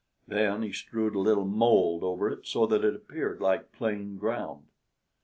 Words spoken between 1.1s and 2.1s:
a little mold